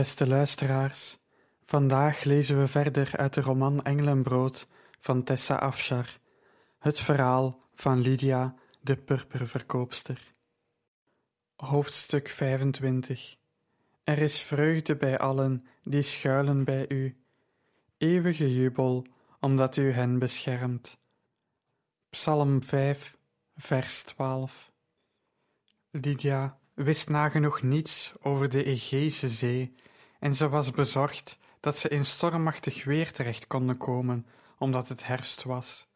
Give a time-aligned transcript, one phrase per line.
[0.00, 1.18] Beste luisteraars,
[1.64, 4.66] vandaag lezen we verder uit de roman Engelenbrood
[5.00, 6.18] van Tessa Afshar,
[6.78, 10.30] het verhaal van Lydia, de purperverkoopster.
[11.56, 13.36] Hoofdstuk 25
[14.04, 17.16] Er is vreugde bij allen die schuilen bij u,
[17.98, 19.06] eeuwige jubel,
[19.40, 20.98] omdat u hen beschermt.
[22.10, 23.16] Psalm 5,
[23.56, 24.72] vers 12
[25.90, 29.74] Lydia wist nagenoeg niets over de Egeïsche Zee
[30.20, 34.26] en ze was bezorgd dat ze in stormachtig weer terecht konden komen,
[34.58, 35.88] omdat het herfst was.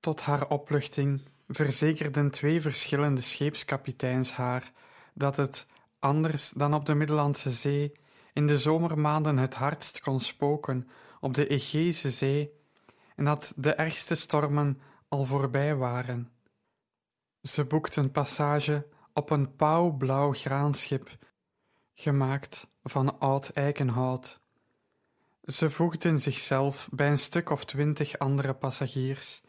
[0.00, 4.72] Tot haar opluchting verzekerden twee verschillende scheepskapiteins haar
[5.14, 5.66] dat het,
[5.98, 7.92] anders dan op de Middellandse Zee,
[8.32, 10.88] in de zomermaanden het hardst kon spoken
[11.20, 12.52] op de Egeïsche Zee
[13.16, 16.32] en dat de ergste stormen al voorbij waren.
[17.42, 21.16] Ze boekten passage op een pauwblauw graanschip,
[22.00, 24.40] gemaakt van oud eikenhout.
[25.44, 29.42] Ze voegden zichzelf bij een stuk of twintig andere passagiers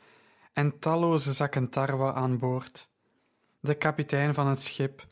[0.54, 2.90] en talloze zakken tarwe aan boord.
[3.60, 5.06] De kapitein van het schip,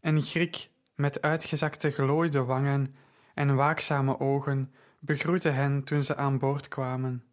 [0.00, 2.94] een Griek met uitgezakte glooide wangen
[3.34, 7.24] en waakzame ogen, begroette hen toen ze aan boord kwamen.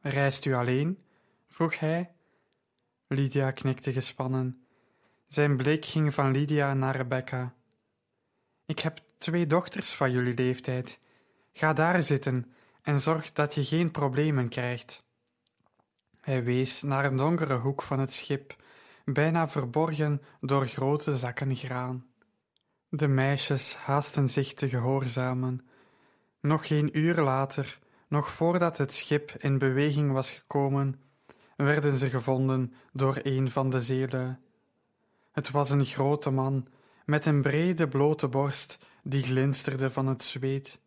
[0.00, 1.02] Reist u alleen?
[1.46, 2.12] vroeg hij.
[3.06, 4.66] Lydia knikte gespannen.
[5.26, 7.54] Zijn blik ging van Lydia naar Rebecca.
[8.68, 11.00] Ik heb twee dochters van jullie leeftijd.
[11.52, 12.52] Ga daar zitten
[12.82, 15.02] en zorg dat je geen problemen krijgt.
[16.20, 18.56] Hij wees naar een donkere hoek van het schip,
[19.04, 22.06] bijna verborgen door grote zakken graan.
[22.88, 25.68] De meisjes haasten zich te gehoorzamen.
[26.40, 31.00] Nog geen uur later, nog voordat het schip in beweging was gekomen,
[31.56, 34.36] werden ze gevonden door een van de zeelui.
[35.32, 36.68] Het was een grote man,
[37.08, 40.78] met een brede blote borst die glinsterde van het zweet.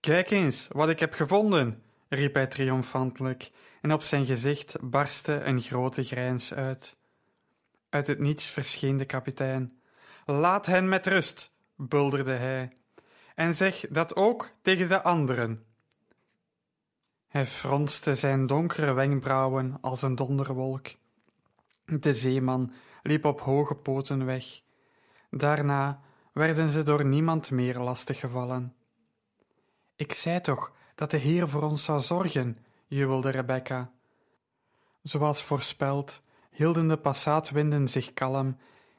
[0.00, 5.60] Kijk eens wat ik heb gevonden, riep hij triomfantelijk, en op zijn gezicht barstte een
[5.60, 6.96] grote grijns uit.
[7.88, 9.80] Uit het niets verscheen de kapitein.
[10.24, 12.72] Laat hen met rust, bulderde hij,
[13.34, 15.64] en zeg dat ook tegen de anderen.
[17.28, 20.86] Hij fronste zijn donkere wenkbrauwen als een donderwolk.
[21.84, 24.44] De zeeman liep op hoge poten weg.
[25.30, 26.00] Daarna
[26.32, 28.74] werden ze door niemand meer lastiggevallen.
[29.96, 33.90] Ik zei toch dat de Heer voor ons zou zorgen, jubelde Rebecca.
[35.02, 38.56] Zoals voorspeld, hielden de passaatwinden zich kalm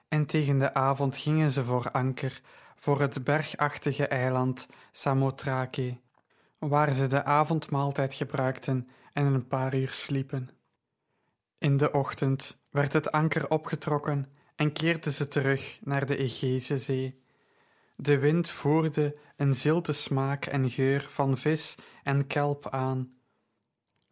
[0.07, 2.41] en tegen de avond gingen ze voor anker
[2.75, 5.99] voor het bergachtige eiland Samothrake,
[6.57, 10.49] waar ze de avondmaaltijd gebruikten en een paar uur sliepen.
[11.57, 14.27] In de ochtend werd het anker opgetrokken
[14.61, 17.21] en keerden ze terug naar de Egeïsche Zee.
[17.95, 23.13] De wind voerde een zilte smaak en geur van vis en kelp aan.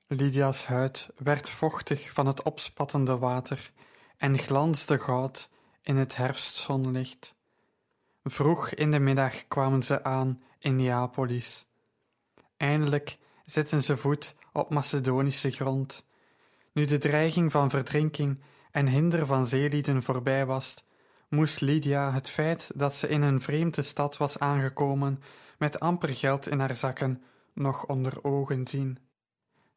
[0.07, 3.71] Lydia's huid werd vochtig van het opspattende water
[4.17, 5.49] en glansde goud
[5.81, 7.35] in het herfstzonlicht.
[8.23, 11.65] Vroeg in de middag kwamen ze aan in Neapolis.
[12.57, 16.05] Eindelijk zetten ze voet op Macedonische grond.
[16.71, 18.39] Nu de dreiging van verdrinking
[18.71, 20.85] en hinder van zeelieden voorbij was,
[21.29, 25.21] moest Lydia het feit dat ze in een vreemde stad was aangekomen
[25.57, 28.97] met amper geld in haar zakken nog onder ogen zien.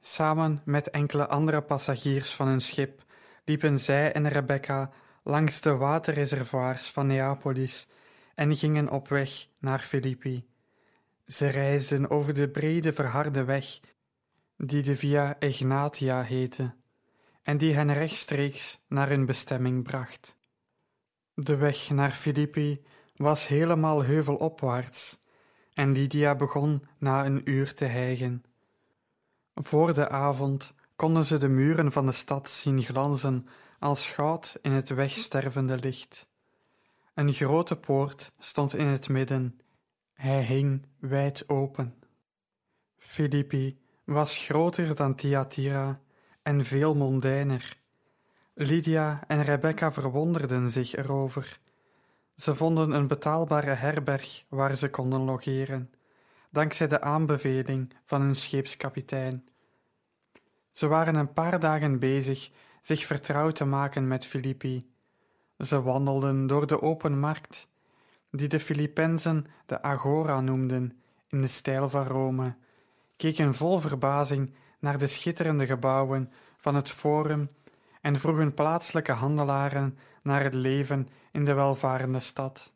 [0.00, 3.04] Samen met enkele andere passagiers van hun schip
[3.44, 4.90] liepen zij en Rebecca
[5.22, 7.86] langs de waterreservoirs van Neapolis
[8.34, 10.46] en gingen op weg naar Filippi.
[11.26, 13.80] Ze reisden over de brede verharde weg
[14.56, 16.74] die de Via Egnatia heette
[17.42, 20.36] en die hen rechtstreeks naar hun bestemming bracht.
[21.34, 22.82] De weg naar Filippi
[23.16, 25.18] was helemaal heuvelopwaarts
[25.74, 28.44] en Lydia begon na een uur te hijgen.
[29.54, 33.46] Voor de avond konden ze de muren van de stad zien glanzen
[33.78, 36.30] als goud in het wegstervende licht.
[37.14, 39.60] Een grote poort stond in het midden,
[40.12, 41.94] hij hing wijd open.
[42.98, 46.00] Filippi was groter dan Thyatira
[46.42, 47.76] en veel mondijner.
[48.54, 51.58] Lydia en Rebecca verwonderden zich erover.
[52.36, 55.90] Ze vonden een betaalbare herberg waar ze konden logeren,
[56.50, 59.48] dankzij de aanbeveling van hun scheepskapitein.
[60.70, 62.50] Ze waren een paar dagen bezig
[62.80, 64.90] zich vertrouwd te maken met Filippi.
[65.58, 67.68] Ze wandelden door de open markt,
[68.30, 72.54] die de Filippenzen de Agora noemden, in de stijl van Rome,
[73.16, 77.50] keken vol verbazing naar de schitterende gebouwen van het Forum
[78.00, 82.72] en vroegen plaatselijke handelaren naar het leven in de welvarende stad.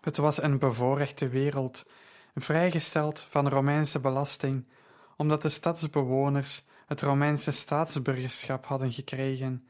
[0.00, 1.86] Het was een bevoorrechte wereld,
[2.34, 4.68] vrijgesteld van Romeinse belasting,
[5.16, 9.66] omdat de stadsbewoners het Romeinse staatsburgerschap hadden gekregen,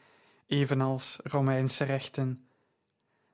[0.46, 2.48] evenals Romeinse rechten.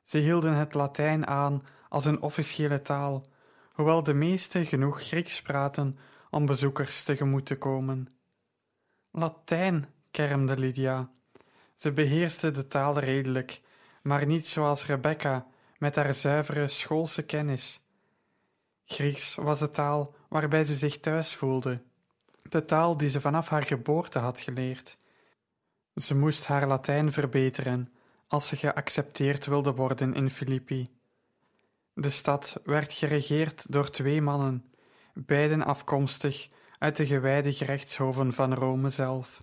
[0.02, 3.24] Ze hielden het Latijn aan als een officiële taal,
[3.72, 5.98] hoewel de meesten genoeg Grieks praten
[6.30, 8.08] om bezoekers tegemoet te komen.
[9.10, 11.10] Latijn, kermde Lydia.
[11.74, 13.62] Ze beheerste de taal redelijk,
[14.02, 15.46] maar niet zoals Rebecca
[15.78, 17.80] met haar zuivere schoolse kennis.
[18.84, 21.82] Grieks was de taal waarbij ze zich thuis voelde,
[22.42, 24.96] de taal die ze vanaf haar geboorte had geleerd.
[25.94, 27.92] Ze moest haar Latijn verbeteren
[28.26, 30.88] als ze geaccepteerd wilde worden in Filippi.
[31.94, 34.69] De stad werd geregeerd door twee mannen,
[35.26, 39.40] beiden afkomstig uit de gewijde gerechtshoven van Rome zelf.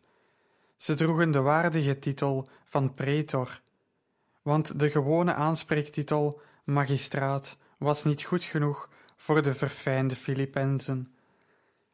[0.76, 3.62] Ze droegen de waardige titel van pretor,
[4.42, 11.16] want de gewone aanspreektitel magistraat was niet goed genoeg voor de verfijnde Filippenzen.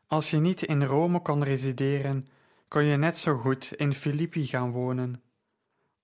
[0.08, 2.28] Als je niet in Rome kon resideren,
[2.68, 5.22] kon je net zo goed in Filippi gaan wonen.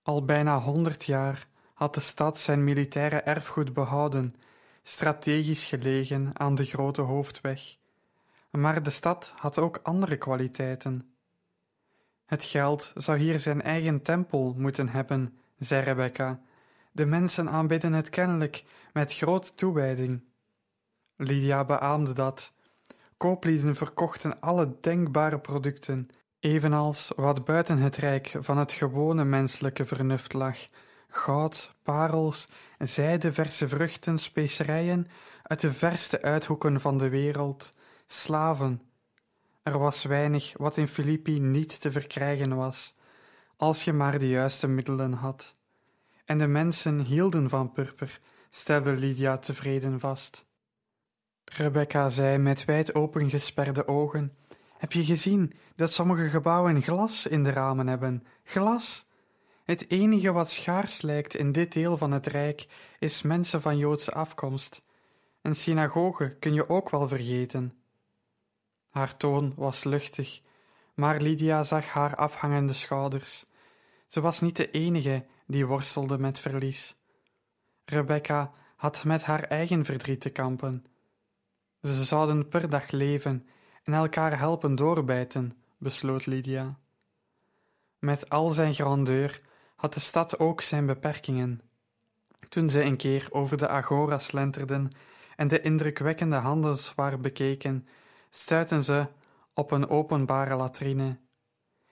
[0.03, 4.35] Al bijna honderd jaar had de stad zijn militaire erfgoed behouden,
[4.89, 7.75] strategisch gelegen aan de grote hoofdweg.
[8.51, 11.13] Maar de stad had ook andere kwaliteiten.
[12.25, 16.41] Het geld zou hier zijn eigen tempel moeten hebben, zei Rebecca.
[16.91, 18.63] De mensen aanbidden het kennelijk
[18.93, 20.23] met grote toewijding.
[21.15, 22.53] Lydia beaamde dat.
[23.17, 26.09] Kooplieden verkochten alle denkbare producten,
[26.39, 30.57] evenals wat buiten het rijk van het gewone menselijke vernuft lag:
[31.09, 32.47] goud, parels,
[32.77, 35.07] zijde, verse vruchten, specerijen
[35.43, 37.69] uit de verste uithoeken van de wereld,
[38.07, 38.81] slaven.
[39.63, 42.93] Er was weinig wat in Filippi niet te verkrijgen was,
[43.57, 45.51] als je maar de juiste middelen had.
[46.25, 48.19] En de mensen hielden van purper,
[48.49, 50.45] stelde Lydia tevreden vast.
[51.45, 54.35] Rebecca zei met wijd opengesperde ogen:
[54.77, 58.23] Heb je gezien dat sommige gebouwen glas in de ramen hebben?
[58.43, 59.07] Glas!
[59.69, 62.67] Het enige wat schaars lijkt in dit deel van het rijk
[62.99, 64.81] is mensen van Joodse afkomst.
[65.41, 67.73] Een synagoge kun je ook wel vergeten.
[68.89, 70.39] Haar toon was luchtig,
[70.93, 73.45] maar Lydia zag haar afhangende schouders.
[74.07, 76.95] Ze was niet de enige die worstelde met verlies.
[77.85, 80.85] Rebecca had met haar eigen verdriet te kampen.
[81.81, 83.47] Ze zouden per dag leven
[83.83, 86.79] en elkaar helpen doorbijten, besloot Lydia.
[87.99, 89.47] Met al zijn grandeur
[89.79, 91.61] had de stad ook zijn beperkingen.
[92.49, 94.91] Toen ze een keer over de agora slenterden
[95.35, 97.87] en de indrukwekkende handelswaar bekeken,
[98.29, 99.07] stuitten ze
[99.53, 101.17] op een openbare latrine.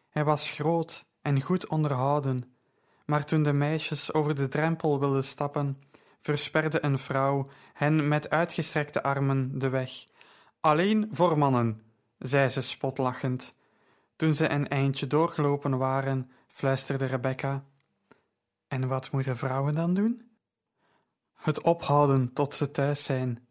[0.10, 2.54] Hij was groot en goed onderhouden,
[3.06, 5.82] maar toen de meisjes over de drempel wilden stappen,
[6.22, 9.92] versperde een vrouw hen met uitgestrekte armen de weg.
[10.60, 11.82] Alleen voor mannen,
[12.18, 13.56] zei ze spotlachend.
[14.16, 17.64] Toen ze een eindje doorgelopen waren, fluisterde Rebecca:
[18.68, 20.32] En wat moeten vrouwen dan doen?
[21.34, 23.48] Het ophouden tot ze thuis zijn.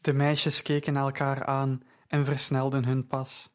[0.00, 3.48] De meisjes keken elkaar aan en versnelden hun pas.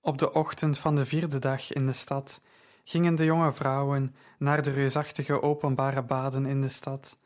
[0.00, 2.40] Op de ochtend van de vierde dag in de stad
[2.84, 7.16] gingen de jonge vrouwen naar de reusachtige openbare baden in de stad.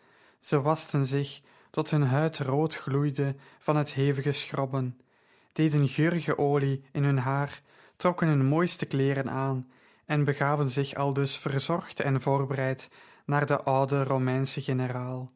[0.40, 1.40] Ze wasten zich
[1.71, 5.00] tot hun huid rood gloeide van het hevige schrobben,
[5.52, 7.62] deden geurige olie in hun haar,
[7.97, 9.69] trokken hun mooiste kleren aan
[10.06, 12.90] en begaven zich aldus verzorgd en voorbereid
[13.25, 15.30] naar de oude Romeinse generaal.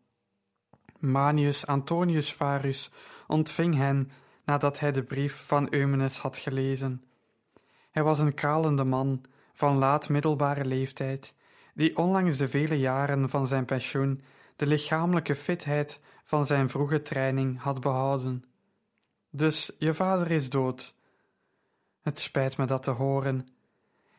[0.99, 2.91] Manius Antonius Varus
[3.27, 4.11] ontving hen
[4.45, 7.05] nadat hij de brief van Eumenes had gelezen.
[7.91, 11.37] Hij was een kalende man van laat middelbare leeftijd,
[11.75, 14.23] die onlangs de vele jaren van zijn pensioen
[14.57, 18.45] de lichamelijke fitheid van zijn vroege training had behouden.
[19.31, 20.97] Dus je vader is dood.
[22.03, 23.49] Het spijt me dat te horen.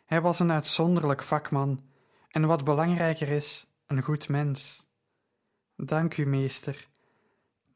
[0.10, 1.84] Hij was een uitzonderlijk vakman
[2.28, 4.90] en wat belangrijker is, een goed mens.
[5.76, 6.88] Dank u, meester.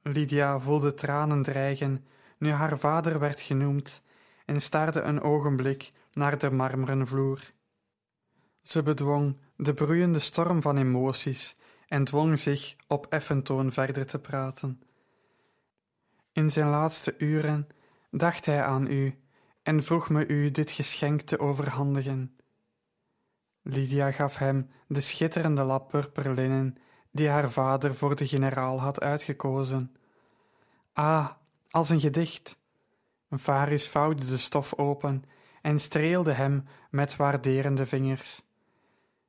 [0.01, 2.05] Lydia voelde tranen dreigen
[2.37, 4.01] nu haar vader werd genoemd
[4.45, 7.49] en staarde een ogenblik naar de marmeren vloer.
[8.61, 11.55] Ze bedwong de broeiende storm van emoties
[11.87, 14.81] en dwong zich op effen toon verder te praten.
[16.31, 17.67] In zijn laatste uren
[18.11, 19.22] dacht hij aan u
[19.63, 22.37] en vroeg me u dit geschenk te overhandigen.
[23.61, 26.77] Lydia gaf hem de schitterende lap purperlinnen
[27.11, 29.95] die haar vader voor de generaal had uitgekozen.
[30.93, 31.29] Ah,
[31.69, 32.61] als een gedicht.
[33.29, 35.23] Varis vouwde de stof open
[35.61, 38.43] en streelde hem met waarderende vingers.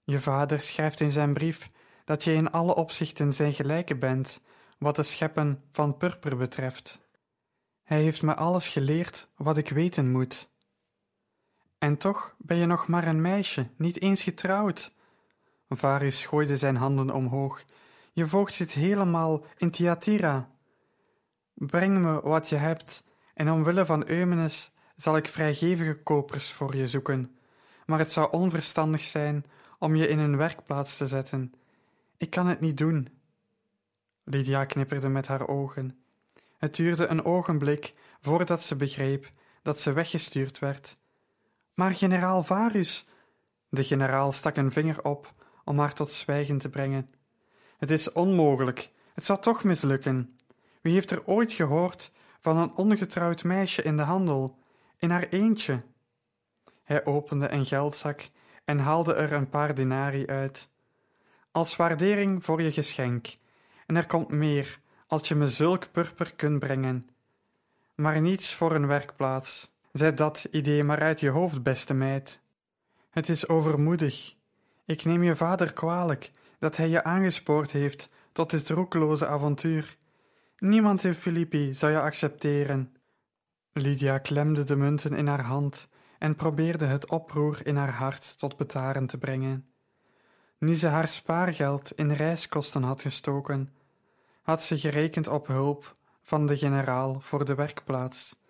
[0.04, 1.66] Je vader schrijft in zijn brief
[2.04, 4.40] dat je in alle opzichten zijn gelijke bent,
[4.78, 7.03] wat de scheppen van purper betreft.
[7.84, 10.48] Hij heeft me alles geleerd wat ik weten moet.
[11.78, 14.94] En toch ben je nog maar een meisje, niet eens getrouwd.
[15.68, 17.64] Varus gooide zijn handen omhoog.
[18.12, 20.50] Je voogd zit helemaal in Thyatira.
[21.54, 26.88] Breng me wat je hebt, en omwille van Eumenes zal ik vrijgevige kopers voor je
[26.88, 27.36] zoeken.
[27.86, 29.44] Maar het zou onverstandig zijn
[29.78, 31.52] om je in een werkplaats te zetten.
[32.16, 33.08] Ik kan het niet doen.
[34.24, 36.03] Lydia knipperde met haar ogen.
[36.58, 39.28] Het duurde een ogenblik voordat ze begreep
[39.62, 40.92] dat ze weggestuurd werd.
[41.74, 43.04] Maar generaal Varus.
[43.68, 45.34] De generaal stak een vinger op
[45.64, 47.08] om haar tot zwijgen te brengen.
[47.78, 50.36] Het is onmogelijk, het zal toch mislukken.
[50.80, 54.58] Wie heeft er ooit gehoord van een ongetrouwd meisje in de handel,
[54.98, 55.80] in haar eentje?
[56.84, 58.30] Hij opende een geldzak
[58.64, 60.68] en haalde er een paar denari uit.
[61.50, 63.34] Als waardering voor je geschenk,
[63.86, 64.80] en er komt meer
[65.14, 67.08] als je me zulk purper kunt brengen.
[67.94, 69.68] Maar niets voor een werkplaats.
[69.92, 72.40] Zet dat idee maar uit je hoofd, beste meid.
[73.10, 74.34] Het is overmoedig.
[74.84, 79.96] Ik neem je vader kwalijk dat hij je aangespoord heeft tot dit roekeloze avontuur.
[80.58, 82.96] Niemand in Filippi zou je accepteren.
[83.72, 88.56] Lydia klemde de munten in haar hand en probeerde het oproer in haar hart tot
[88.56, 89.68] betaren te brengen.
[90.58, 93.68] Nu ze haar spaargeld in reiskosten had gestoken,
[94.44, 98.40] had ze gerekend op hulp van de generaal voor de werkplaats.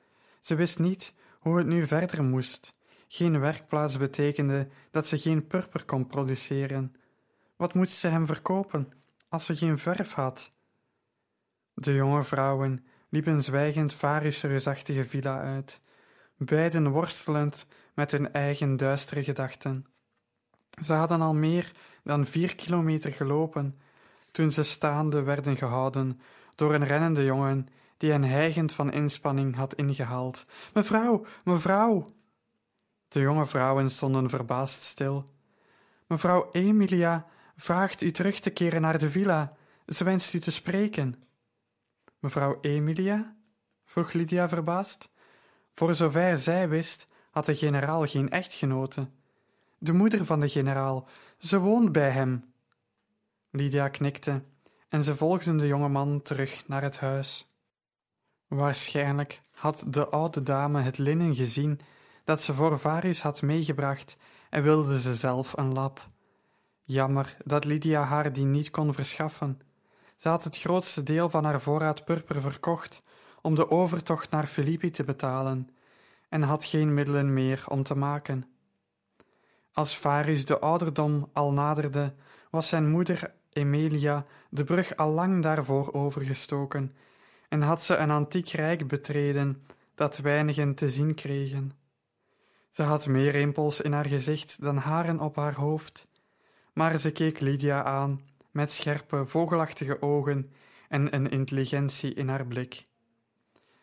[0.40, 2.70] Ze wist niet hoe het nu verder moest.
[3.08, 6.94] Geen werkplaats betekende dat ze geen purper kon produceren.
[7.56, 8.92] Wat moest ze hem verkopen
[9.28, 10.50] als ze geen verf had?
[11.74, 15.80] De jonge vrouwen liepen zwijgend Varus' reusachtige villa uit,
[16.36, 19.86] beiden worstelend met hun eigen duistere gedachten.
[20.82, 21.72] Ze hadden al meer
[22.02, 23.78] dan vier kilometer gelopen
[24.34, 26.20] toen ze staande werden gehouden
[26.54, 30.42] door een rennende jongen die hen hijgend van inspanning had ingehaald.
[30.72, 32.06] Mevrouw, mevrouw!
[33.08, 35.24] De jonge vrouwen stonden verbaasd stil.
[36.06, 37.26] Mevrouw Emilia
[37.56, 39.52] vraagt u terug te keren naar de villa.
[39.86, 41.14] Ze wenst u te spreken.
[42.18, 43.36] Mevrouw Emilia?
[43.84, 45.10] vroeg Lydia verbaasd.
[45.74, 49.08] Voor zover zij wist, had de generaal geen echtgenote.
[49.78, 52.53] De moeder van de generaal, ze woont bij hem.
[53.56, 54.42] Lydia knikte
[54.88, 57.48] en ze volgden de jonge man terug naar het huis.
[58.48, 61.80] Waarschijnlijk had de oude dame het linnen gezien
[62.24, 64.16] dat ze voor Varus had meegebracht
[64.50, 66.06] en wilde ze zelf een lap.
[66.82, 69.60] Jammer dat Lydia haar die niet kon verschaffen.
[70.16, 73.02] Ze had het grootste deel van haar voorraad purper verkocht
[73.42, 75.68] om de overtocht naar Filippi te betalen
[76.28, 78.44] en had geen middelen meer om te maken.
[79.72, 82.14] Als Varus de ouderdom al naderde,
[82.50, 86.94] was zijn moeder Emilia de brug al lang daarvoor overgestoken
[87.48, 91.72] en had ze een antiek rijk betreden dat weinigen te zien kregen.
[92.70, 96.06] Ze had meer rimpels in haar gezicht dan haren op haar hoofd,
[96.72, 98.20] maar ze keek Lydia aan
[98.50, 100.52] met scherpe, vogelachtige ogen
[100.88, 102.82] en een intelligentie in haar blik.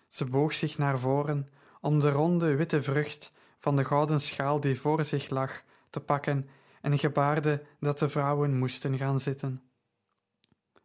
[0.08, 1.50] Ze boog zich naar voren
[1.82, 6.50] om de ronde witte vrucht van de gouden schaal die voor zich lag te pakken
[6.82, 9.62] en gebaarde dat de vrouwen moesten gaan zitten.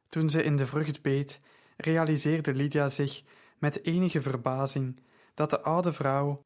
[0.09, 1.41] Toen ze in de vrucht beet,
[1.77, 3.23] realiseerde Lydia zich
[3.59, 5.01] met enige verbazing
[5.35, 6.41] dat de oude vrouw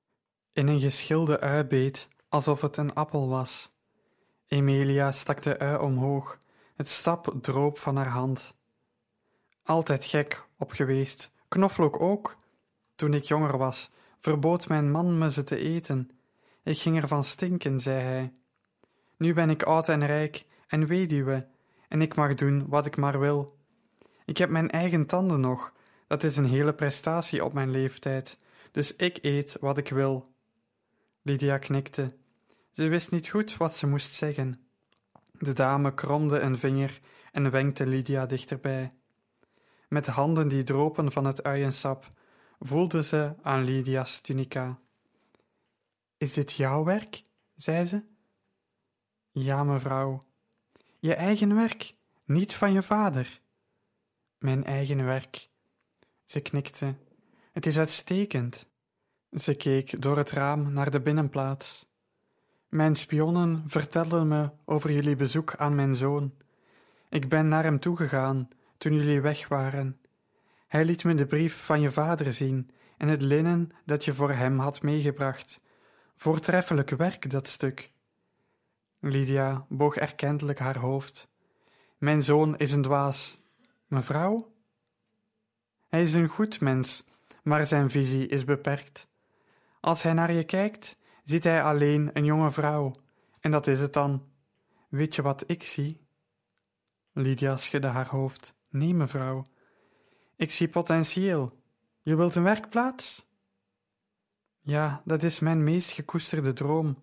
[0.52, 3.71] in een geschilde ui beet alsof het een appel was.
[4.47, 6.38] Emilia stak de ui omhoog,
[6.75, 8.59] het stap droop van haar hand.
[9.62, 12.37] Altijd gek op geweest, knoflook ook.
[12.95, 16.11] Toen ik jonger was, verbood mijn man me ze te eten.
[16.62, 18.33] Ik ging ervan stinken, zei hij.
[19.20, 21.46] Nu ben ik oud en rijk en weduwe,
[21.88, 23.56] en ik mag doen wat ik maar wil.
[24.24, 25.74] Ik heb mijn eigen tanden nog,
[26.06, 28.38] dat is een hele prestatie op mijn leeftijd,
[28.70, 30.32] dus ik eet wat ik wil.
[31.22, 32.16] Lydia knikte.
[32.70, 34.54] Ze wist niet goed wat ze moest zeggen.
[35.32, 37.00] De dame kromde een vinger
[37.32, 38.90] en wenkte Lydia dichterbij.
[39.88, 42.06] Met handen die dropen van het uiensap
[42.58, 44.78] voelde ze aan Lydia's tunica.
[46.18, 47.22] Is dit jouw werk?
[47.56, 48.10] zei ze.
[49.32, 50.18] Ja, mevrouw.
[50.99, 51.92] Je eigen werk,
[52.25, 53.40] niet van je vader.
[54.38, 55.49] Mijn eigen werk.
[56.25, 56.94] Ze knikte.
[57.52, 58.68] Het is uitstekend.
[59.32, 61.87] Ze keek door het raam naar de binnenplaats.
[62.68, 66.34] Mijn spionnen vertelden me over jullie bezoek aan mijn zoon.
[67.08, 70.00] Ik ben naar hem toegegaan toen jullie weg waren.
[70.66, 74.32] Hij liet me de brief van je vader zien en het linnen dat je voor
[74.32, 75.62] hem had meegebracht.
[76.16, 77.92] Voortreffelijk werk, dat stuk.
[79.00, 81.28] Lydia boog erkentelijk haar hoofd.
[81.99, 83.35] Mijn zoon is een dwaas.
[83.87, 84.52] Mevrouw?
[85.88, 87.04] Hij is een goed mens,
[87.42, 89.09] maar zijn visie is beperkt.
[89.80, 92.92] Als hij naar je kijkt, ziet hij alleen een jonge vrouw,
[93.40, 94.28] en dat is het dan.
[94.88, 96.00] Weet je wat ik zie?
[97.12, 98.54] Lydia schudde haar hoofd.
[98.69, 99.42] Nee, mevrouw.
[100.37, 101.50] Ik zie potentieel.
[102.02, 103.26] Je wilt een werkplaats?
[104.61, 106.97] Ja, dat is mijn meest gekoesterde droom.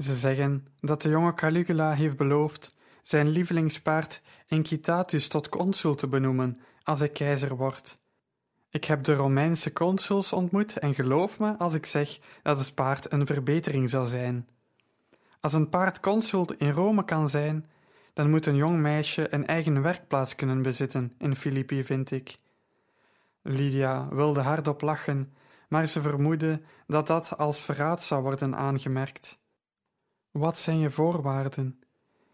[0.00, 6.60] Ze zeggen dat de jonge Caligula heeft beloofd zijn lievelingspaard Inquitatus tot consul te benoemen
[6.82, 8.02] als hij keizer wordt.
[8.70, 13.12] Ik heb de Romeinse consuls ontmoet en geloof me als ik zeg dat het paard
[13.12, 14.48] een verbetering zal zijn.
[15.40, 17.66] Als een paard consul in Rome kan zijn,
[18.12, 22.34] dan moet een jong meisje een eigen werkplaats kunnen bezitten in Filippi, vind ik.
[23.42, 25.32] Lydia wilde hardop lachen,
[25.68, 29.38] maar ze vermoedde dat dat als verraad zou worden aangemerkt.
[30.30, 31.80] Wat zijn je voorwaarden?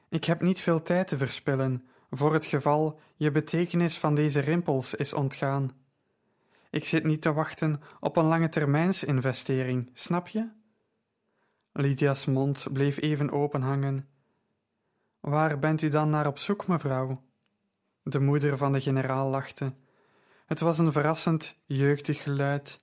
[0.09, 4.95] Ik heb niet veel tijd te verspillen, voor het geval je betekenis van deze rimpels
[4.95, 5.71] is ontgaan.
[6.71, 10.51] Ik zit niet te wachten op een lange termijnsinvestering, snap je?
[11.73, 14.09] Lydia's mond bleef even open hangen.
[15.21, 17.23] Waar bent u dan naar op zoek, mevrouw?
[18.03, 19.75] De moeder van de generaal lachte.
[20.47, 22.81] Het was een verrassend, jeugdig geluid.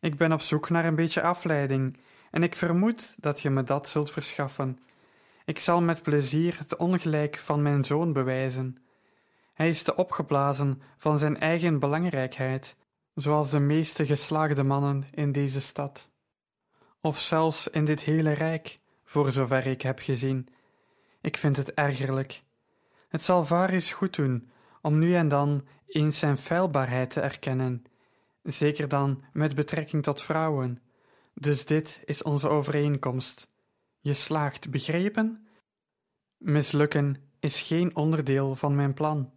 [0.00, 1.98] Ik ben op zoek naar een beetje afleiding,
[2.32, 4.78] en ik vermoed dat je me dat zult verschaffen.
[5.44, 8.76] Ik zal met plezier het ongelijk van mijn zoon bewijzen.
[9.54, 12.76] Hij is te opgeblazen van zijn eigen belangrijkheid,
[13.14, 16.10] zoals de meeste geslaagde mannen in deze stad.
[17.00, 20.48] Of zelfs in dit hele rijk, voor zover ik heb gezien.
[21.20, 22.40] Ik vind het ergerlijk.
[23.08, 24.50] Het zal Varius goed doen
[24.82, 27.84] om nu en dan eens zijn feilbaarheid te erkennen,
[28.42, 30.82] zeker dan met betrekking tot vrouwen.
[31.34, 33.48] Dus dit is onze overeenkomst.
[34.00, 35.46] Je slaagt, begrepen?
[36.38, 39.32] Mislukken is geen onderdeel van mijn plan.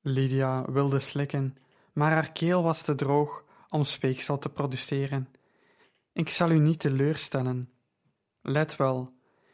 [0.00, 1.56] Lydia wilde slikken,
[1.92, 5.28] maar haar keel was te droog om speeksel te produceren.
[6.12, 7.72] Ik zal u niet teleurstellen.
[8.42, 9.08] Let wel,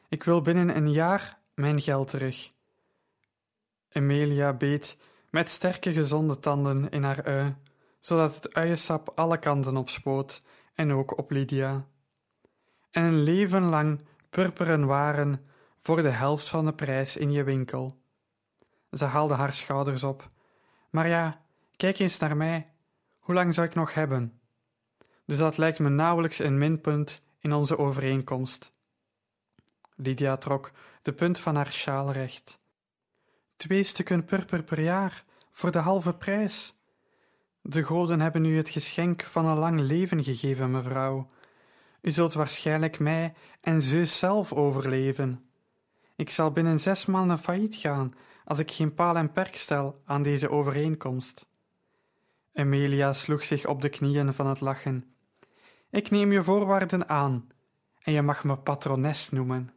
[0.08, 2.50] ik wil binnen een jaar mijn geld terug.
[3.88, 4.96] Emilia beet
[5.30, 7.56] met sterke gezonde tanden in haar ui,
[8.00, 10.40] zodat het uiensap alle kanten opspoot
[10.74, 11.86] en ook op Lydia.
[12.90, 15.46] En een leven lang purperen waren
[15.78, 17.90] voor de helft van de prijs in je winkel.
[18.90, 20.26] Ze haalde haar schouders op.
[20.90, 21.44] Maar ja,
[21.76, 22.72] kijk eens naar mij.
[23.18, 24.40] Hoe lang zou ik nog hebben?
[25.26, 28.70] Dus dat lijkt me nauwelijks een minpunt in onze overeenkomst.
[29.96, 32.58] Lydia trok de punt van haar sjaal recht.
[33.56, 36.74] Twee stukken purper per jaar, voor de halve prijs.
[37.66, 41.26] De goden hebben u het geschenk van een lang leven gegeven, mevrouw.
[42.00, 45.48] U zult waarschijnlijk mij en Zeus zelf overleven.
[46.16, 48.10] Ik zal binnen zes maanden failliet gaan
[48.44, 51.46] als ik geen paal en perk stel aan deze overeenkomst.
[52.52, 55.14] Emilia sloeg zich op de knieën van het lachen.
[55.90, 57.48] Ik neem je voorwaarden aan,
[58.02, 59.73] en je mag me patrones noemen.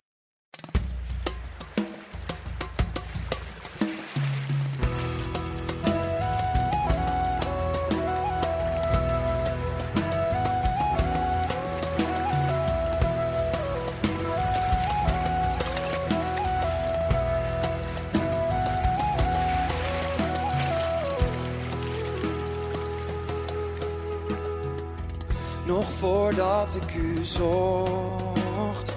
[27.28, 28.96] Zocht,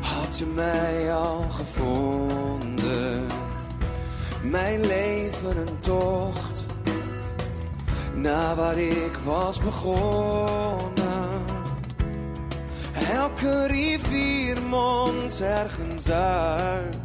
[0.00, 3.26] had u mij al gevonden.
[4.42, 6.64] Mijn leven een tocht,
[8.14, 10.90] naar waar ik was begonnen.
[13.12, 16.96] Elke rivier mondt ergens uit.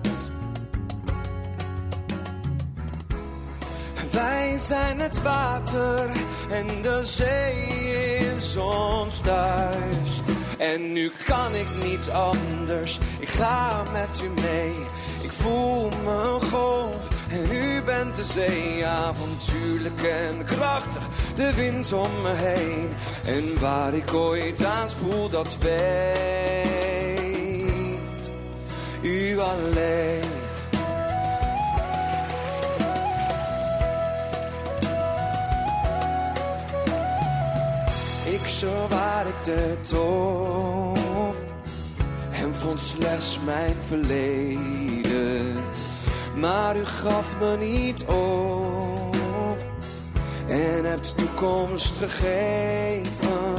[4.12, 6.10] Wij zijn het water
[6.50, 10.25] en de zee is ons thuis.
[10.58, 14.74] En nu kan ik niet anders, ik ga met u mee.
[15.22, 18.86] Ik voel me golf en u bent de zee.
[18.86, 22.90] Avontuurlijk en krachtig, de wind om me heen.
[23.26, 26.26] En waar ik ooit aanspoel, dat weet
[29.40, 30.35] alleen.
[38.66, 41.36] Zo waar ik de top
[42.32, 45.56] en vond slechts mijn verleden.
[46.36, 49.16] Maar u gaf me niet op
[50.48, 53.54] en hebt toekomst gegeven.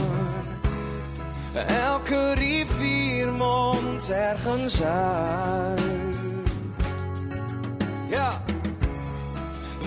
[1.68, 5.80] Elke rivier mondt ergens uit.
[8.08, 8.35] Ja.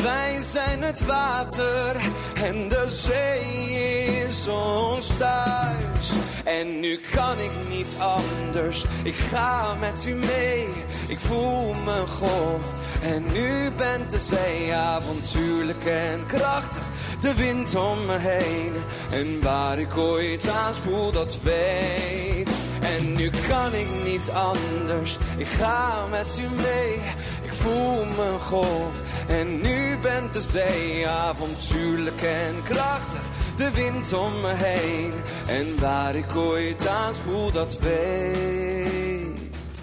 [0.02, 1.96] Wij zijn het water
[2.34, 6.12] en de zee is ons thuis.
[6.44, 10.68] En nu kan ik niet anders, ik ga met u mee.
[11.08, 16.84] Ik voel mijn golf en nu bent de zee avontuurlijk en krachtig.
[17.22, 18.74] De wind om me heen
[19.12, 22.59] en waar ik ooit aanspoel, dat weet.
[22.82, 26.94] En nu kan ik niet anders, ik ga met u mee.
[27.42, 33.22] Ik voel mijn golf en nu bent de zee avontuurlijk en krachtig.
[33.56, 35.14] De wind om me heen
[35.48, 39.82] en waar ik ooit aanspoel, dat weet.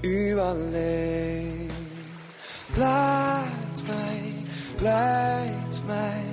[0.00, 1.70] U alleen.
[2.76, 4.34] Laat mij,
[4.78, 6.24] leid mij,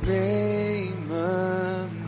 [0.00, 2.01] neem me.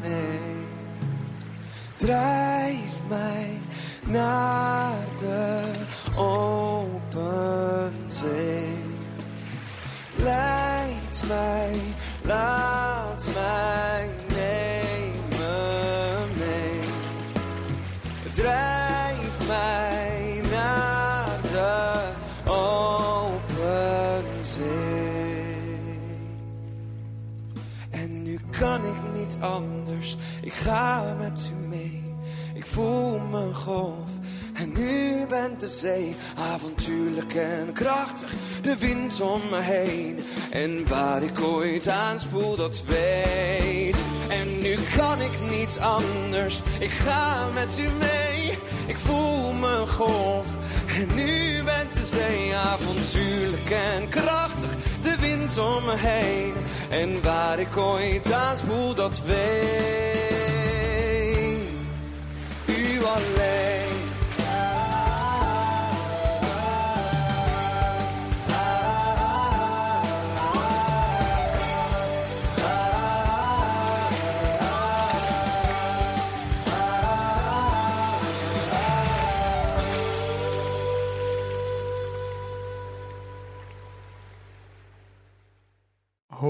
[2.04, 3.60] Drijf mij
[4.06, 5.72] naar de
[6.16, 8.76] open zee.
[10.16, 11.78] Leid mij,
[12.22, 16.80] laat mij, neem me mee.
[18.32, 22.02] Drijf mij naar de
[22.50, 24.84] open zee.
[27.90, 32.02] En nu kan ik niet anders, ik ga met u mee.
[32.54, 34.10] Ik voel mijn golf
[34.54, 36.16] en nu bent de zee
[36.52, 38.34] avontuurlijk en krachtig.
[38.62, 40.18] De wind om me heen
[40.50, 43.96] en waar ik ooit aanspoel, dat weet.
[44.28, 48.58] En nu kan ik niet anders, ik ga met u mee.
[48.86, 50.46] Ik voel mijn golf
[50.86, 54.76] en nu bent de zee avontuurlijk en krachtig.
[55.04, 56.54] De wind om me heen
[56.90, 60.64] en waar ik ooit aanspoel, dat weet.
[62.66, 63.63] U alleen.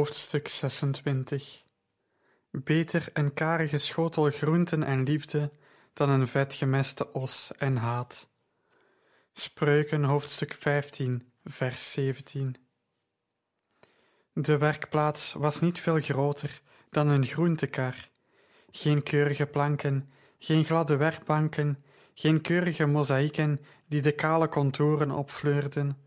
[0.05, 1.65] Hoofdstuk 26
[2.51, 5.51] Beter een karige schotel groenten en liefde
[5.93, 8.29] dan een vetgemeste os en haat.
[9.33, 12.57] Spreuken hoofdstuk 15, vers 17
[14.33, 18.09] De werkplaats was niet veel groter dan een groentekar.
[18.71, 25.99] Geen keurige planken, geen gladde werkbanken, geen keurige mozaïeken die de kale contouren opfleurden.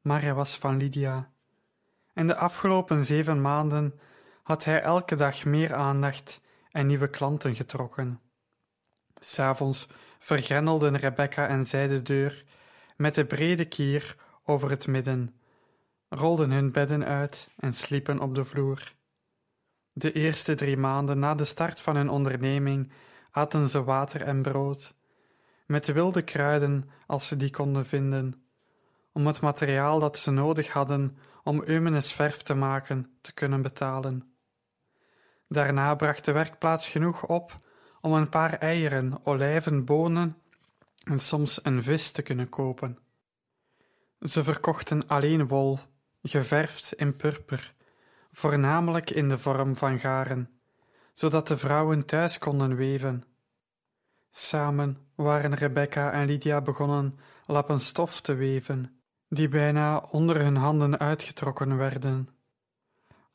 [0.00, 1.30] Maar hij was van Lydia.
[2.18, 4.00] En de afgelopen zeven maanden
[4.42, 8.20] had hij elke dag meer aandacht en nieuwe klanten getrokken.
[9.20, 12.44] S'avonds vergrendelden Rebecca en zij de deur
[12.96, 15.34] met de brede kier over het midden,
[16.08, 18.92] rolden hun bedden uit en sliepen op de vloer.
[19.92, 22.92] De eerste drie maanden na de start van hun onderneming
[23.30, 24.94] aten ze water en brood,
[25.66, 28.42] met wilde kruiden als ze die konden vinden,
[29.12, 34.32] om het materiaal dat ze nodig hadden om Eumenes verf te maken te kunnen betalen.
[35.46, 37.58] Daarna bracht de werkplaats genoeg op
[38.00, 40.36] om een paar eieren, olijven, bonen
[41.04, 42.98] en soms een vis te kunnen kopen.
[44.20, 45.78] Ze verkochten alleen wol,
[46.22, 47.74] geverfd in purper,
[48.32, 50.60] voornamelijk in de vorm van garen,
[51.12, 53.24] zodat de vrouwen thuis konden weven.
[54.30, 58.97] Samen waren Rebecca en Lydia begonnen lappen stof te weven
[59.28, 62.26] die bijna onder hun handen uitgetrokken werden.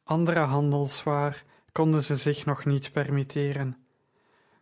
[0.04, 3.78] Andere handelswaar konden ze zich nog niet permitteren,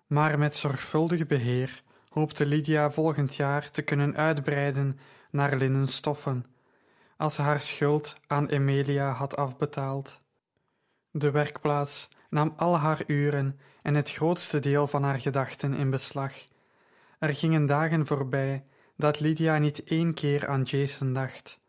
[0.08, 6.46] maar met zorgvuldig beheer hoopte Lydia volgend jaar te kunnen uitbreiden naar linnen stoffen,
[7.18, 10.18] als ze haar schuld aan Emilia had afbetaald.
[11.12, 16.34] De werkplaats nam al haar uren en het grootste deel van haar gedachten in beslag.
[17.20, 18.64] Er gingen dagen voorbij
[19.02, 21.60] dat Lydia niet één keer aan Jason dacht.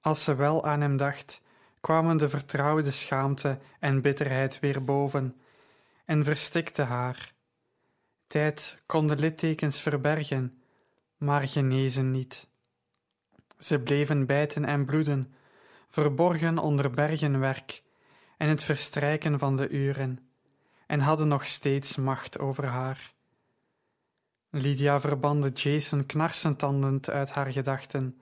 [0.00, 1.42] Als ze wel aan hem dacht,
[1.80, 5.36] kwamen de vertrouwde schaamte en bitterheid weer boven
[6.04, 7.32] en verstikte haar.
[8.26, 10.62] Tijd kon de littekens verbergen,
[11.16, 12.48] maar genezen niet.
[13.58, 15.34] Ze bleven bijten en bloeden,
[15.88, 17.82] verborgen onder bergenwerk
[18.36, 20.18] en het verstrijken van de uren,
[20.86, 23.16] en hadden nog steeds macht over haar.
[24.50, 28.20] Lydia verbande Jason knarsentandend uit haar gedachten.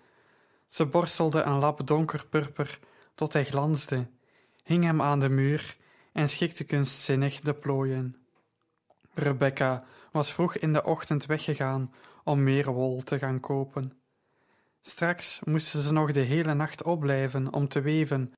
[0.66, 2.78] Ze borstelde een lap donker purper
[3.14, 4.10] tot hij glansde,
[4.64, 5.76] hing hem aan de muur
[6.12, 8.16] en schikte kunstzinnig de plooien.
[9.14, 13.92] Rebecca was vroeg in de ochtend weggegaan om meer wol te gaan kopen.
[14.82, 18.32] Straks moesten ze nog de hele nacht opblijven om te weven,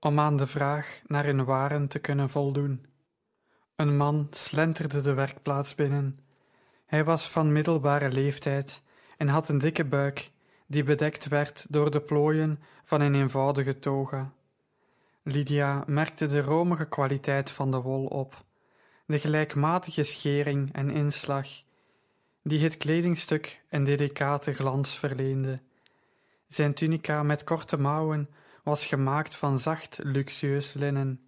[0.00, 2.86] om aan de vraag naar hun waren te kunnen voldoen.
[3.76, 6.18] Een man slenterde de werkplaats binnen.
[6.92, 8.82] Hij was van middelbare leeftijd
[9.16, 10.30] en had een dikke buik
[10.66, 14.32] die bedekt werd door de plooien van een eenvoudige toga.
[15.22, 18.44] Lydia merkte de romige kwaliteit van de wol op,
[19.06, 21.46] de gelijkmatige schering en inslag,
[22.42, 25.58] die het kledingstuk een delicate glans verleende.
[26.46, 28.28] Zijn tunica met korte mouwen
[28.62, 31.20] was gemaakt van zacht, luxueus linnen.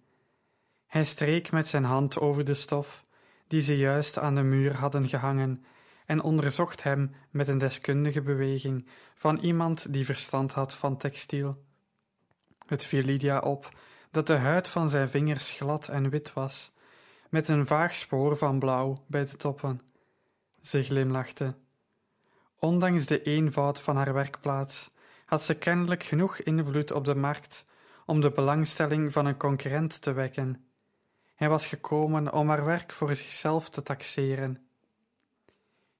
[0.87, 3.03] Hij streek met zijn hand over de stof,
[3.47, 5.65] die ze juist aan de muur hadden gehangen,
[6.05, 11.63] en onderzocht hem met een deskundige beweging van iemand die verstand had van textiel.
[12.65, 13.69] Het viel Lydia op
[14.11, 16.71] dat de huid van zijn vingers glad en wit was,
[17.29, 19.81] met een vaag spoor van blauw bij de toppen.
[20.61, 21.55] Ze glimlachte.
[22.59, 24.89] Ondanks de eenvoud van haar werkplaats
[25.25, 27.63] had ze kennelijk genoeg invloed op de markt
[28.05, 30.65] om de belangstelling van een concurrent te wekken.
[31.35, 34.67] Hij was gekomen om haar werk voor zichzelf te taxeren.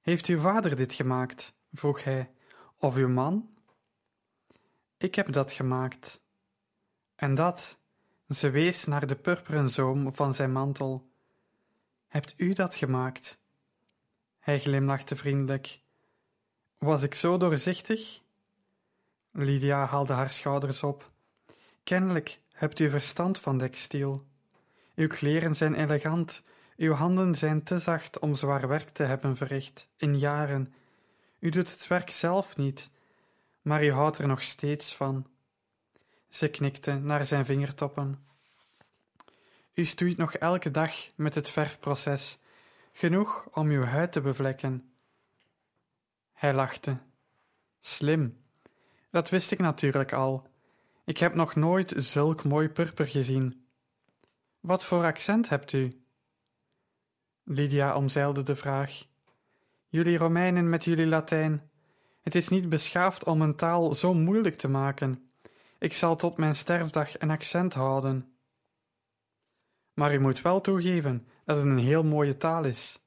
[0.00, 1.54] Heeft uw vader dit gemaakt?
[1.72, 2.30] vroeg hij.
[2.78, 3.48] Of uw man?
[4.96, 6.20] Ik heb dat gemaakt.
[7.16, 7.78] En dat,
[8.28, 11.10] ze wees naar de purperen zoom van zijn mantel.
[12.08, 13.38] Hebt u dat gemaakt?
[14.38, 15.80] Hij glimlachte vriendelijk.
[16.78, 18.20] Was ik zo doorzichtig?
[19.30, 21.12] Lydia haalde haar schouders op.
[21.84, 24.26] Kennelijk hebt u verstand van textiel.
[24.96, 26.42] Uw kleren zijn elegant,
[26.76, 30.74] uw handen zijn te zacht om zwaar werk te hebben verricht, in jaren.
[31.38, 32.90] U doet het werk zelf niet,
[33.62, 35.26] maar u houdt er nog steeds van.
[36.28, 38.26] Ze knikte naar zijn vingertoppen.
[39.74, 42.38] U stoeit nog elke dag met het verfproces,
[42.92, 44.90] genoeg om uw huid te bevlekken.
[46.32, 46.98] Hij lachte.
[47.80, 48.44] Slim.
[49.10, 50.48] Dat wist ik natuurlijk al.
[51.04, 53.65] Ik heb nog nooit zulk mooi purper gezien.
[54.66, 55.92] Wat voor accent hebt u?
[57.42, 59.06] Lydia omzeilde de vraag.
[59.88, 61.70] Jullie Romeinen met jullie Latijn.
[62.22, 65.30] Het is niet beschaafd om een taal zo moeilijk te maken.
[65.78, 68.36] Ik zal tot mijn sterfdag een accent houden.
[69.94, 72.98] Maar u moet wel toegeven dat het een heel mooie taal is.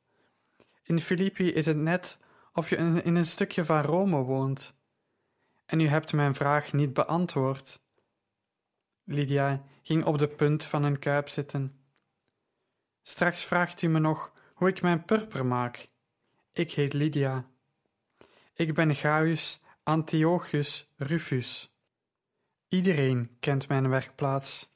[0.84, 2.18] In Filippi is het net
[2.54, 4.74] of je in een stukje van Rome woont.
[5.66, 7.82] En u hebt mijn vraag niet beantwoord.
[9.04, 11.76] Lydia ging op de punt van een kuip zitten.
[13.02, 15.88] Straks vraagt u me nog hoe ik mijn purper maak.
[16.54, 17.46] Ik heet Lydia.
[18.54, 21.74] Ik ben Gaius Antiochus Rufus.
[22.68, 24.70] Iedereen kent mijn werkplaats.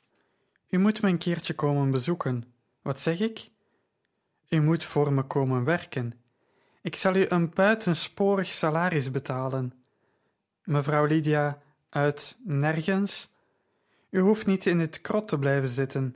[0.69, 2.53] U moet me een keertje komen bezoeken.
[2.81, 3.49] Wat zeg ik?
[4.49, 6.13] U moet voor me komen werken.
[6.81, 9.73] Ik zal u een buitensporig salaris betalen.
[10.63, 13.32] Mevrouw Lydia uit nergens?
[14.13, 16.15] U hoeft niet in het krot te blijven zitten.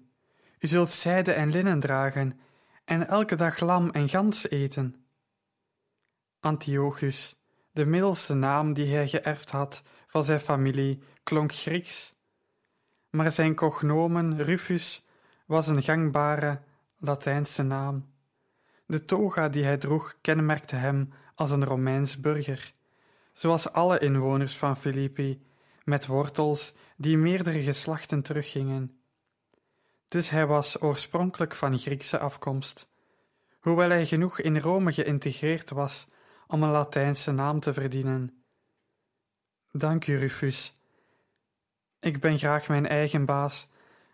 [0.60, 2.40] U zult zijde en linnen dragen
[2.86, 4.96] en elke dag lam en gans eten.
[6.40, 7.36] Antiochus,
[7.72, 12.14] de middelste naam die hij geërfd had van zijn familie, klonk Grieks,
[13.10, 15.06] maar zijn cognomen Rufus
[15.46, 16.62] was een gangbare
[16.98, 18.12] Latijnse naam.
[18.86, 22.72] De toga die hij droeg kenmerkte hem als een Romeins burger,
[23.34, 25.47] zoals alle inwoners van Filippi,
[25.88, 29.00] met wortels die meerdere geslachten teruggingen.
[30.08, 32.91] Dus hij was oorspronkelijk van Griekse afkomst,
[33.60, 36.06] hoewel hij genoeg in Rome geïntegreerd was
[36.47, 38.43] om een Latijnse naam te verdienen.
[39.71, 40.73] Dank u, Rufus.
[42.00, 43.67] Ik ben graag mijn eigen baas,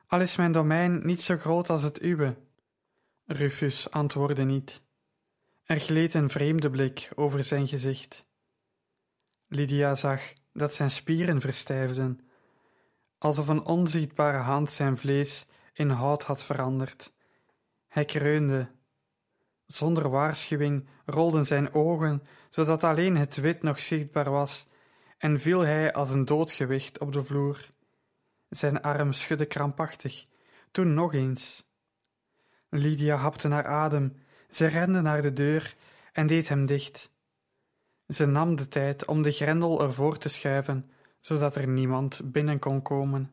[0.07, 2.37] al is mijn domein niet zo groot als het uwe.
[3.25, 4.81] Rufus antwoordde niet.
[5.63, 8.27] Er gleed een vreemde blik over zijn gezicht.
[9.47, 12.19] Lydia zag dat zijn spieren verstijfden,
[13.17, 17.13] alsof een onzichtbare hand zijn vlees in hout had veranderd.
[17.87, 18.71] Hij kreunde.
[19.65, 24.65] Zonder waarschuwing rolden zijn ogen, zodat alleen het wit nog zichtbaar was,
[25.17, 27.67] en viel hij als een doodgewicht op de vloer.
[28.49, 30.25] Zijn arm schudde krampachtig,
[30.71, 31.71] toen nog eens.
[32.69, 34.15] Lydia hapte naar adem,
[34.49, 35.75] ze rende naar de deur
[36.11, 37.11] en deed hem dicht.
[38.07, 42.81] Ze nam de tijd om de grendel ervoor te schuiven, zodat er niemand binnen kon
[42.81, 43.31] komen.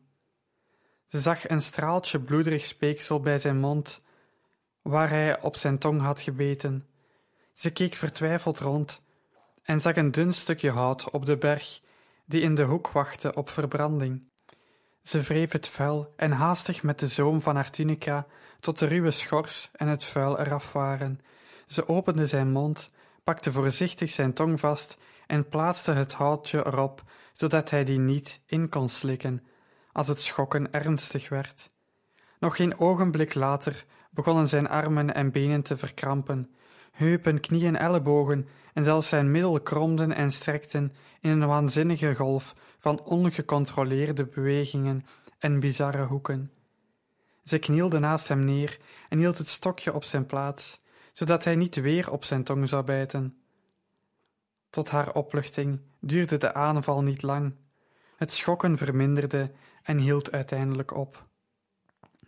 [1.07, 4.01] Ze zag een straaltje bloederig speeksel bij zijn mond,
[4.81, 6.87] waar hij op zijn tong had gebeten.
[7.53, 9.03] Ze keek vertwijfeld rond
[9.63, 11.79] en zag een dun stukje hout op de berg,
[12.25, 14.29] die in de hoek wachtte op verbranding.
[15.03, 18.27] Ze wreef het vuil en haastig met de zoom van haar tunica
[18.59, 21.19] tot de ruwe schors en het vuil eraf waren.
[21.67, 22.89] Ze opende zijn mond,
[23.31, 28.69] pakte voorzichtig zijn tong vast en plaatste het houtje erop, zodat hij die niet in
[28.69, 29.43] kon slikken,
[29.91, 31.67] als het schokken ernstig werd.
[32.39, 36.55] Nog geen ogenblik later begonnen zijn armen en benen te verkrampen.
[36.91, 43.01] Heupen, knieën, ellebogen en zelfs zijn middel kromden en strekten in een waanzinnige golf van
[43.03, 45.05] ongecontroleerde bewegingen
[45.39, 46.51] en bizarre hoeken.
[47.43, 50.77] Ze knielde naast hem neer en hield het stokje op zijn plaats,
[51.11, 53.41] zodat hij niet weer op zijn tong zou bijten.
[54.69, 57.53] Tot haar opluchting duurde de aanval niet lang.
[58.15, 59.51] Het schokken verminderde
[59.83, 61.27] en hield uiteindelijk op.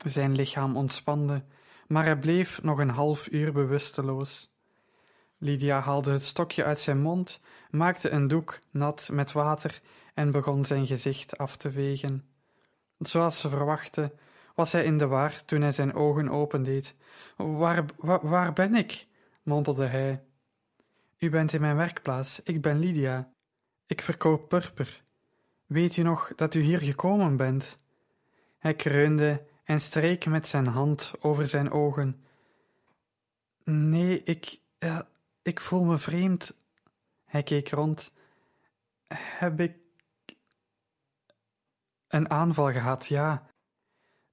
[0.05, 1.43] Zijn lichaam ontspande,
[1.87, 4.51] maar hij bleef nog een half uur bewusteloos.
[5.37, 9.81] Lydia haalde het stokje uit zijn mond, maakte een doek nat met water
[10.13, 12.27] en begon zijn gezicht af te vegen.
[12.97, 14.13] Zoals ze verwachtte,
[14.53, 16.95] was hij in de war toen hij zijn ogen opendeed.
[17.35, 17.85] Waar,
[18.21, 19.07] waar, ben ik?
[19.43, 20.23] mompelde hij.
[21.17, 23.31] U bent in mijn werkplaats, ik ben Lydia.
[23.85, 25.01] Ik verkoop purper.
[25.65, 27.75] Weet u nog dat u hier gekomen bent?
[28.59, 32.23] Hij kreunde en streek met zijn hand over zijn ogen.
[33.63, 34.59] Nee, ik.
[35.41, 36.55] Ik voel me vreemd.
[37.25, 38.13] Hij keek rond.
[39.13, 39.77] Heb ik.
[42.07, 43.52] Een aanval gehad, ja.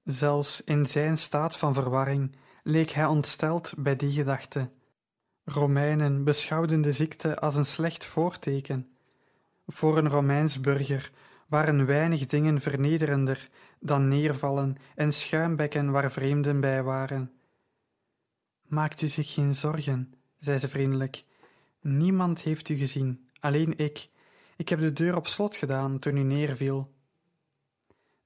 [0.03, 4.69] Zelfs in zijn staat van verwarring leek hij ontsteld bij die gedachte.
[5.43, 8.89] Romeinen beschouwden de ziekte als een slecht voorteken.
[9.67, 11.11] Voor een Romeins burger
[11.47, 13.47] waren weinig dingen vernederender
[13.79, 17.31] dan neervallen en schuimbekken waar vreemden bij waren.
[18.67, 21.23] Maakt u zich geen zorgen, zei ze vriendelijk.
[21.81, 24.07] Niemand heeft u gezien, alleen ik.
[24.57, 26.93] Ik heb de deur op slot gedaan toen u neerviel.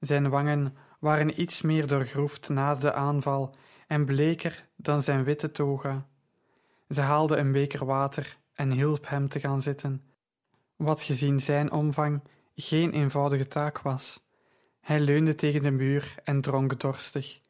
[0.00, 3.54] Zijn wangen waren iets meer doorgroefd na de aanval
[3.86, 6.06] en bleker dan zijn witte toga.
[6.88, 10.02] Ze haalde een beker water en hielp hem te gaan zitten,
[10.76, 12.22] wat gezien zijn omvang
[12.54, 14.20] geen eenvoudige taak was.
[14.80, 17.40] Hij leunde tegen de muur en dronk dorstig.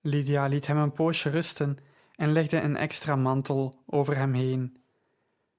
[0.00, 1.78] Lydia liet hem een poosje rusten
[2.14, 4.76] en legde een extra mantel over hem heen.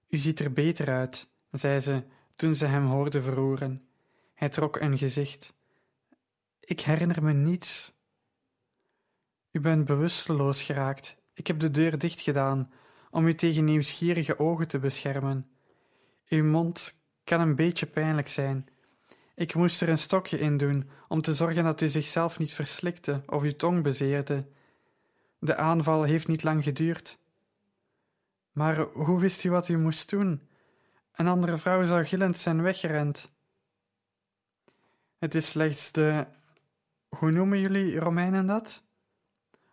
[0.09, 2.03] U ziet er beter uit, zei ze
[2.35, 3.85] toen ze hem hoorde verroeren.
[4.33, 5.59] Hij trok een gezicht.
[6.71, 7.91] Ik herinner me niets.
[9.51, 11.17] U bent bewusteloos geraakt.
[11.34, 12.71] Ik heb de deur dicht gedaan
[13.10, 15.43] om u tegen nieuwsgierige ogen te beschermen.
[16.27, 18.67] Uw mond kan een beetje pijnlijk zijn.
[19.36, 23.23] Ik moest er een stokje in doen om te zorgen dat u zichzelf niet verslikte
[23.25, 24.47] of uw tong bezeerde.
[25.39, 27.19] De aanval heeft niet lang geduurd.
[28.51, 30.47] Maar hoe wist u wat u moest doen?
[31.12, 33.31] Een andere vrouw zou gillend zijn weggerend.
[35.17, 36.39] Het is slechts de.
[37.17, 38.84] Hoe noemen jullie Romeinen dat?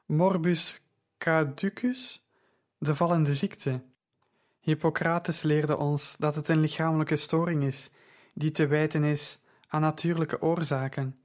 [0.07, 0.81] Morbus
[1.19, 2.25] caducus,
[2.79, 3.83] de vallende ziekte.
[4.61, 7.91] Hippocrates leerde ons dat het een lichamelijke storing is,
[8.35, 11.19] die te wijten is aan natuurlijke oorzaken.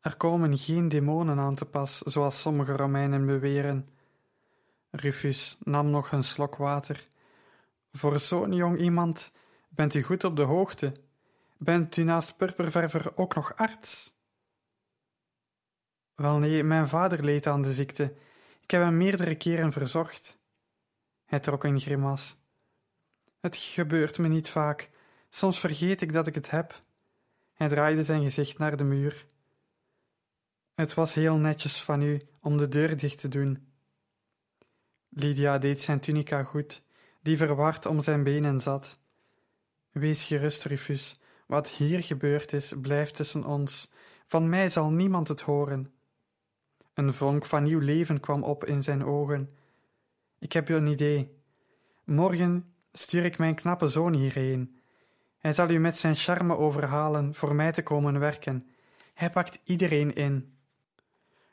[0.00, 3.88] Er komen geen demonen aan te pas, zoals sommige Romeinen beweren.
[4.90, 7.06] Rufus nam nog een slok water.
[7.92, 9.32] Voor zo'n jong iemand
[9.68, 10.92] bent u goed op de hoogte.
[11.56, 14.15] Bent u naast purperverver ook nog arts?
[16.16, 18.14] Wel nee, mijn vader leed aan de ziekte.
[18.60, 20.38] Ik heb hem meerdere keren verzocht.
[21.24, 22.36] Hij trok een grimas.
[23.40, 24.90] Het gebeurt me niet vaak.
[25.30, 26.78] Soms vergeet ik dat ik het heb.
[27.52, 29.24] Hij draaide zijn gezicht naar de muur.
[30.74, 33.72] Het was heel netjes van u om de deur dicht te doen.
[35.08, 36.82] Lydia deed zijn tunica goed,
[37.22, 38.98] die verward om zijn benen zat.
[39.90, 41.14] Wees gerust, Rufus.
[41.46, 43.90] Wat hier gebeurd is, blijft tussen ons.
[44.26, 45.95] Van mij zal niemand het horen.
[46.96, 49.56] Een vonk van nieuw leven kwam op in zijn ogen.
[50.38, 51.40] Ik heb een idee.
[52.04, 54.76] Morgen stuur ik mijn knappe zoon hierheen.
[55.38, 58.68] Hij zal u met zijn charme overhalen voor mij te komen werken.
[59.14, 60.56] Hij pakt iedereen in.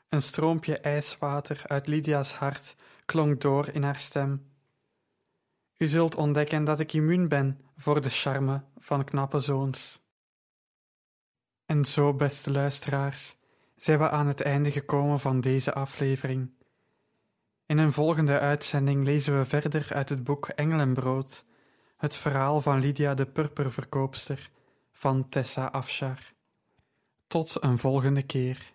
[0.08, 4.50] Een stroompje ijswater uit Lydia's hart klonk door in haar stem.
[5.76, 10.02] U zult ontdekken dat ik immuun ben voor de charme van knappe zoons.
[11.66, 13.36] En zo, beste luisteraars,
[13.84, 16.50] zijn we aan het einde gekomen van deze aflevering.
[17.66, 21.44] In een volgende uitzending lezen we verder uit het boek Engelenbrood
[21.96, 24.50] Het verhaal van Lydia de purperverkoopster
[24.92, 26.18] van Tessa Afshar.
[27.26, 28.73] Tot een volgende keer.